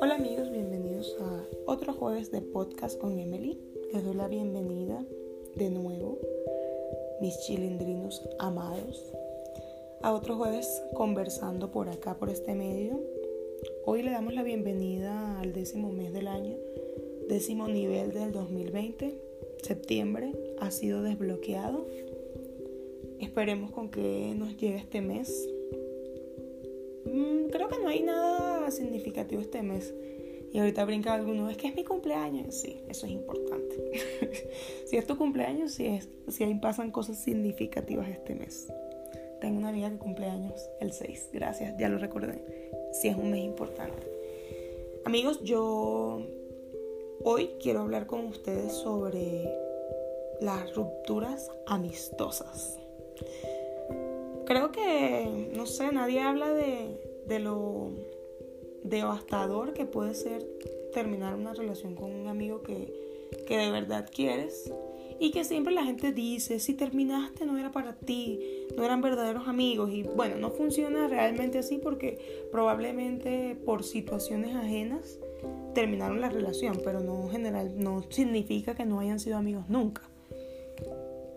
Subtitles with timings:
[0.00, 3.58] Hola amigos, bienvenidos a otro jueves de podcast con Emily.
[3.92, 5.04] Les doy la bienvenida
[5.56, 6.20] de nuevo,
[7.20, 9.12] mis chilindrinos amados,
[10.02, 13.00] a otro jueves conversando por acá, por este medio.
[13.84, 16.56] Hoy le damos la bienvenida al décimo mes del año,
[17.28, 19.18] décimo nivel del 2020,
[19.60, 21.88] septiembre, ha sido desbloqueado.
[23.22, 25.48] Esperemos con que nos llegue este mes.
[27.04, 29.94] Mm, creo que no hay nada significativo este mes.
[30.52, 32.52] Y ahorita brinca alguno, es que es mi cumpleaños.
[32.54, 33.92] Sí, eso es importante.
[34.86, 38.66] si es tu cumpleaños, sí, es, si ahí pasan cosas significativas este mes.
[39.40, 42.44] Tengo una amiga que cumpleaños el 6, gracias, ya lo recordé.
[42.92, 44.06] Sí es un mes importante.
[45.04, 46.26] Amigos, yo
[47.22, 49.48] hoy quiero hablar con ustedes sobre
[50.40, 52.81] las rupturas amistosas.
[54.46, 57.90] Creo que, no sé, nadie habla de, de lo
[58.82, 60.44] devastador que puede ser
[60.92, 62.92] terminar una relación con un amigo que,
[63.46, 64.72] que de verdad quieres
[65.18, 68.40] y que siempre la gente dice, si terminaste no era para ti,
[68.76, 75.20] no eran verdaderos amigos y bueno, no funciona realmente así porque probablemente por situaciones ajenas
[75.74, 80.02] terminaron la relación, pero no general no significa que no hayan sido amigos nunca.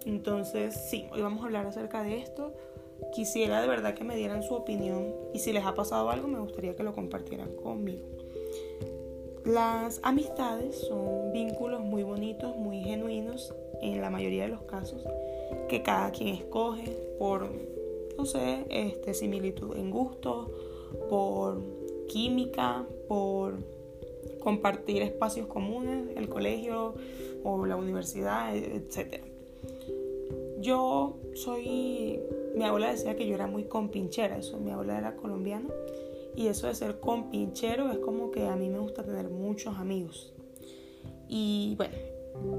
[0.06, 2.54] Entonces, sí, hoy vamos a hablar acerca de esto.
[3.14, 6.40] Quisiera de verdad que me dieran su opinión y si les ha pasado algo me
[6.40, 8.06] gustaría que lo compartieran conmigo.
[9.44, 15.04] Las amistades son vínculos muy bonitos, muy genuinos en la mayoría de los casos
[15.68, 17.50] que cada quien escoge por,
[18.18, 20.50] no sé, este, similitud en gustos,
[21.10, 21.62] por
[22.08, 23.58] química, por
[24.40, 26.96] compartir espacios comunes, el colegio
[27.44, 29.24] o la universidad, etc.
[30.66, 32.20] Yo soy,
[32.56, 35.70] mi abuela decía que yo era muy compinchera, eso, mi abuela era colombiana,
[36.36, 40.34] y eso de ser compinchero es como que a mí me gusta tener muchos amigos.
[41.28, 41.94] Y bueno,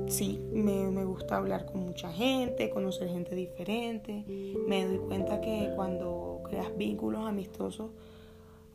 [0.07, 4.25] sí, me, me, gusta hablar con mucha gente, conocer gente diferente.
[4.69, 7.91] Me doy cuenta que cuando creas vínculos amistosos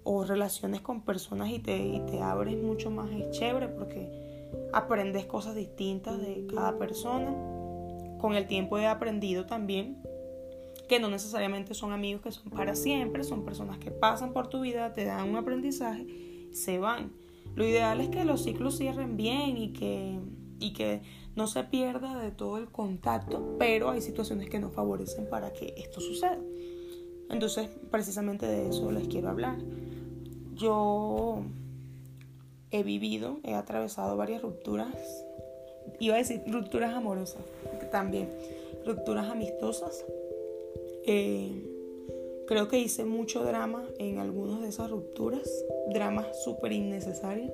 [0.03, 4.09] o relaciones con personas y te, y te abres mucho más, es chévere porque
[4.73, 7.60] aprendes cosas distintas de cada persona
[8.21, 9.97] con el tiempo he aprendido también
[10.87, 14.59] que no necesariamente son amigos que son para siempre, son personas que pasan por tu
[14.59, 16.05] vida, te dan un aprendizaje,
[16.51, 17.13] se van.
[17.55, 20.19] Lo ideal es que los ciclos cierren bien y que,
[20.59, 21.01] y que
[21.35, 25.73] no se pierda de todo el contacto, pero hay situaciones que no favorecen para que
[25.77, 26.39] esto suceda.
[27.29, 29.57] Entonces, precisamente de eso les quiero hablar.
[30.55, 31.43] Yo
[32.71, 34.93] he vivido, he atravesado varias rupturas,
[35.99, 37.41] iba a decir rupturas amorosas,
[37.91, 38.29] también
[38.85, 40.05] rupturas amistosas.
[41.05, 41.51] Eh,
[42.47, 45.49] creo que hice mucho drama en algunas de esas rupturas,
[45.93, 47.51] drama súper innecesario.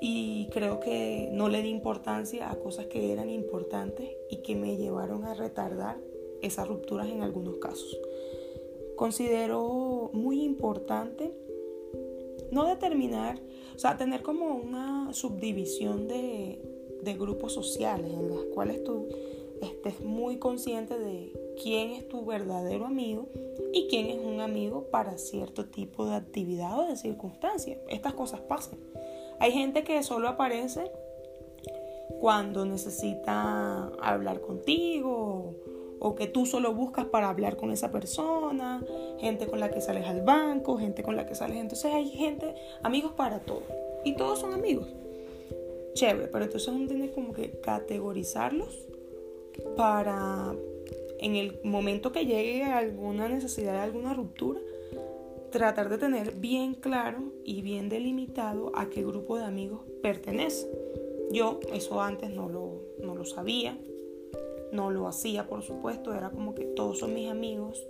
[0.00, 4.76] Y creo que no le di importancia a cosas que eran importantes y que me
[4.76, 5.96] llevaron a retardar
[6.42, 7.98] esas rupturas en algunos casos.
[8.96, 11.32] Considero muy importante
[12.50, 13.40] no determinar,
[13.74, 16.60] o sea, tener como una subdivisión de,
[17.04, 19.08] de grupos sociales en los cuales tú
[19.62, 21.32] estés muy consciente de
[21.62, 23.28] quién es tu verdadero amigo
[23.72, 27.78] y quién es un amigo para cierto tipo de actividad o de circunstancia.
[27.88, 28.78] Estas cosas pasan.
[29.38, 30.90] Hay gente que solo aparece
[32.20, 35.54] cuando necesita hablar contigo
[35.98, 38.84] o que tú solo buscas para hablar con esa persona,
[39.18, 41.58] gente con la que sales al banco, gente con la que sales.
[41.58, 43.62] Entonces hay gente, amigos para todo.
[44.04, 44.88] Y todos son amigos
[45.94, 48.86] chévere, pero entonces uno tiene como que categorizarlos
[49.76, 50.54] para
[51.18, 54.60] en el momento que llegue alguna necesidad, alguna ruptura,
[55.50, 60.68] tratar de tener bien claro y bien delimitado a qué grupo de amigos pertenece.
[61.30, 63.78] Yo eso antes no lo, no lo sabía,
[64.72, 67.86] no lo hacía, por supuesto, era como que todos son mis amigos,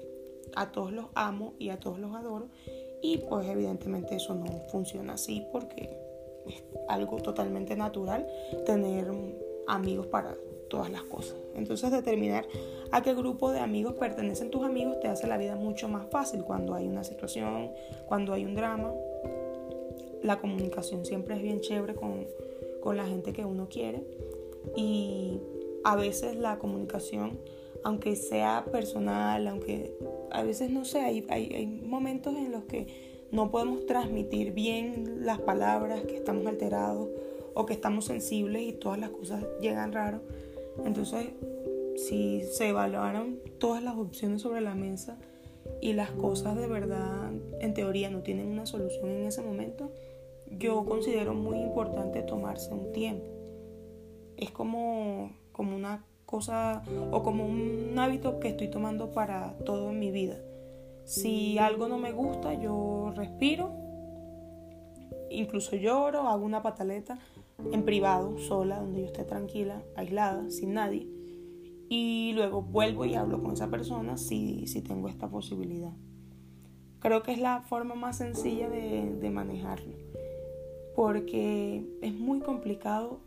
[0.54, 2.48] a todos los amo y a todos los adoro.
[3.02, 6.03] Y pues evidentemente eso no funciona así porque
[6.46, 8.26] es algo totalmente natural
[8.66, 9.10] tener
[9.66, 10.36] amigos para
[10.68, 11.36] todas las cosas.
[11.54, 12.46] Entonces determinar
[12.90, 16.44] a qué grupo de amigos pertenecen tus amigos te hace la vida mucho más fácil
[16.44, 17.70] cuando hay una situación,
[18.06, 18.92] cuando hay un drama.
[20.22, 22.26] La comunicación siempre es bien chévere con,
[22.82, 24.04] con la gente que uno quiere
[24.74, 25.40] y
[25.84, 27.38] a veces la comunicación,
[27.82, 29.96] aunque sea personal, aunque
[30.30, 35.26] a veces no sé, hay, hay, hay momentos en los que no podemos transmitir bien
[35.26, 37.08] las palabras, que estamos alterados
[37.52, 40.20] o que estamos sensibles y todas las cosas llegan raro.
[40.84, 41.30] Entonces,
[41.96, 45.18] si se evaluaron todas las opciones sobre la mesa
[45.80, 49.90] y las cosas de verdad en teoría no tienen una solución en ese momento,
[50.48, 53.26] yo considero muy importante tomarse un tiempo.
[54.36, 59.98] Es como, como una cosa o como un hábito que estoy tomando para todo en
[59.98, 60.36] mi vida.
[61.04, 62.93] Si algo no me gusta, yo
[63.24, 63.72] respiro,
[65.30, 67.18] incluso lloro, hago una pataleta
[67.72, 71.08] en privado, sola, donde yo esté tranquila, aislada, sin nadie.
[71.88, 75.92] Y luego vuelvo y hablo con esa persona si, si tengo esta posibilidad.
[76.98, 79.96] Creo que es la forma más sencilla de, de manejarlo,
[80.96, 83.20] porque es muy complicado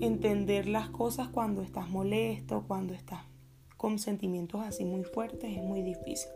[0.00, 3.24] entender las cosas cuando estás molesto, cuando estás
[3.76, 6.30] con sentimientos así muy fuertes, es muy difícil.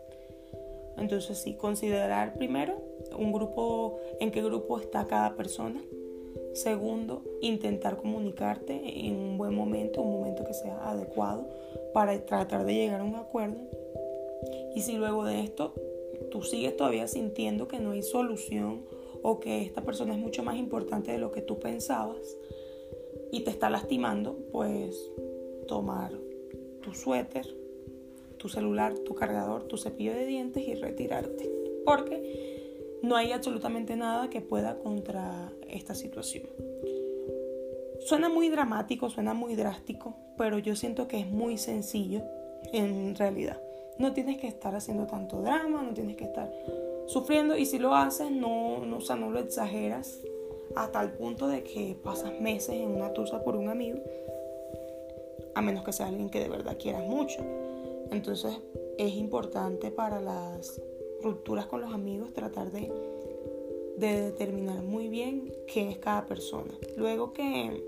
[0.97, 2.81] Entonces sí, considerar primero
[3.19, 5.83] un grupo, en qué grupo está cada persona.
[6.53, 11.49] Segundo, intentar comunicarte en un buen momento, un momento que sea adecuado
[11.93, 13.59] para tratar de llegar a un acuerdo.
[14.75, 15.75] Y si luego de esto
[16.31, 18.85] tú sigues todavía sintiendo que no hay solución
[19.23, 22.37] o que esta persona es mucho más importante de lo que tú pensabas
[23.33, 25.11] y te está lastimando, pues
[25.67, 26.13] tomar
[26.83, 27.47] tu suéter,
[28.45, 31.51] tu celular, tu cargador, tu cepillo de dientes y retirarte.
[31.87, 36.45] Porque no hay absolutamente nada que pueda contra esta situación.
[38.01, 42.21] Suena muy dramático, suena muy drástico, pero yo siento que es muy sencillo
[42.75, 43.63] en realidad.
[43.99, 46.53] No tienes que estar haciendo tanto drama, no tienes que estar
[47.07, 50.21] sufriendo y si lo haces no, no, o no lo exageras
[50.77, 54.01] hasta el punto de que pasas meses en una tusa por un amigo,
[55.55, 57.64] a menos que sea alguien que de verdad quieras mucho.
[58.11, 58.57] Entonces
[58.99, 60.81] es importante para las
[61.23, 62.93] rupturas con los amigos tratar de,
[63.97, 66.73] determinar muy bien qué es cada persona.
[66.97, 67.83] Luego que,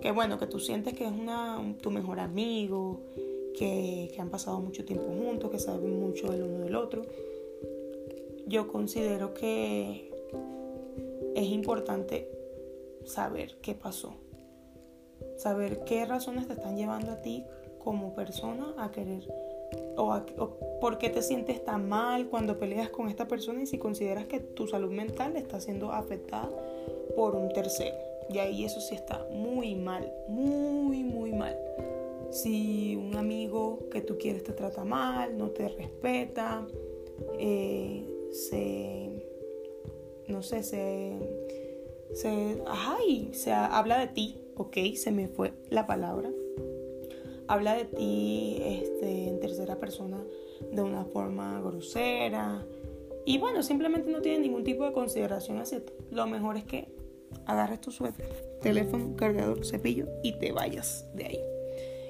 [0.00, 3.00] que bueno, que tú sientes que es una, tu mejor amigo,
[3.56, 7.02] que, que han pasado mucho tiempo juntos, que saben mucho el uno del otro,
[8.46, 10.10] yo considero que
[11.34, 12.30] es importante
[13.04, 14.14] saber qué pasó,
[15.36, 17.44] saber qué razones te están llevando a ti
[17.84, 19.22] como persona a querer
[19.96, 20.22] o,
[20.80, 24.40] por qué te sientes tan mal cuando peleas con esta persona y si consideras que
[24.40, 26.50] tu salud mental está siendo afectada
[27.16, 27.96] por un tercero.
[28.30, 31.56] Y ahí eso sí está muy mal, muy, muy mal.
[32.30, 36.66] Si un amigo que tú quieres te trata mal, no te respeta,
[37.38, 39.10] eh, se,
[40.26, 41.12] no sé, se,
[42.12, 46.30] se, ay, se habla de ti, ok, se me fue la palabra
[47.48, 50.22] habla de ti este, en tercera persona
[50.72, 52.66] de una forma grosera.
[53.24, 55.92] Y bueno, simplemente no tiene ningún tipo de consideración hacia ti.
[56.10, 56.94] Lo mejor es que
[57.46, 58.26] agarres tu suéter,
[58.60, 61.40] teléfono, cargador, cepillo y te vayas de ahí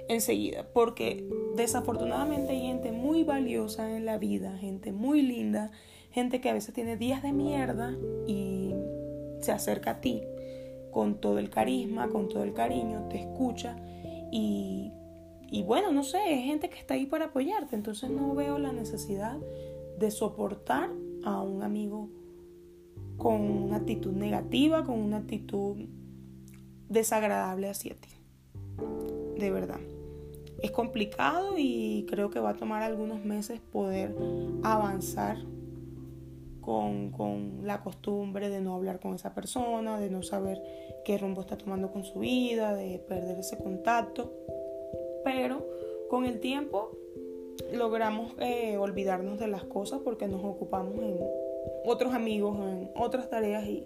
[0.08, 0.66] enseguida.
[0.72, 1.26] Porque
[1.56, 5.70] desafortunadamente hay gente muy valiosa en la vida, gente muy linda,
[6.10, 7.96] gente que a veces tiene días de mierda
[8.26, 8.74] y
[9.40, 10.22] se acerca a ti
[10.90, 13.76] con todo el carisma, con todo el cariño, te escucha
[14.30, 14.92] y
[15.50, 18.72] y bueno, no sé, es gente que está ahí para apoyarte, entonces no veo la
[18.72, 19.38] necesidad
[19.98, 20.90] de soportar
[21.24, 22.08] a un amigo
[23.16, 25.76] con una actitud negativa, con una actitud
[26.88, 28.10] desagradable hacia ti.
[29.38, 29.80] De verdad.
[30.62, 34.14] Es complicado y creo que va a tomar algunos meses poder
[34.62, 35.38] avanzar
[36.60, 40.62] con, con, la costumbre de no hablar con esa persona, de no saber
[41.04, 44.32] qué rumbo está tomando con su vida, de perder ese contacto
[45.24, 45.66] pero
[46.08, 46.90] con el tiempo
[47.72, 51.18] logramos eh, olvidarnos de las cosas porque nos ocupamos en
[51.84, 53.84] otros amigos, en otras tareas y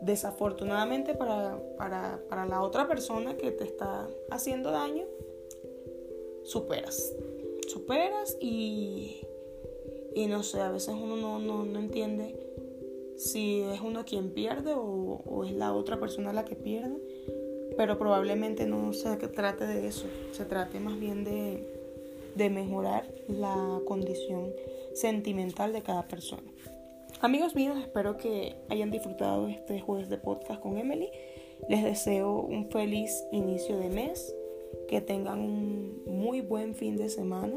[0.00, 5.04] desafortunadamente para, para, la otra persona que te está haciendo daño,
[6.42, 7.14] superas.
[7.68, 9.20] Superas y,
[10.14, 12.34] y no sé, a veces uno no, no, no entiende
[13.16, 16.96] si es uno quien pierde o es la otra persona la que pierde
[17.76, 21.66] pero probablemente no se trate de eso, se trate más bien de,
[22.34, 24.52] de mejorar la condición
[24.94, 26.50] sentimental de cada persona.
[27.20, 31.08] Amigos míos, espero que hayan disfrutado este jueves de podcast con Emily.
[31.68, 34.34] Les deseo un feliz inicio de mes,
[34.88, 37.54] que tengan un muy buen fin de semana.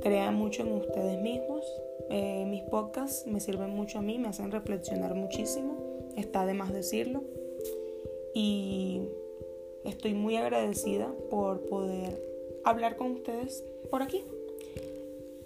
[0.00, 1.64] Crean mucho en ustedes mismos.
[2.10, 5.78] Eh, mis podcasts me sirven mucho a mí, me hacen reflexionar muchísimo.
[6.16, 7.22] Está de más decirlo
[8.34, 9.02] y
[9.84, 12.20] estoy muy agradecida por poder
[12.64, 14.24] hablar con ustedes por aquí.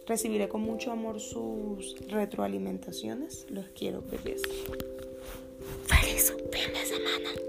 [0.06, 3.46] Recibiré con mucho amor sus retroalimentaciones.
[3.50, 4.42] Los quiero, bebés.
[5.84, 7.47] Feliz fin de semana.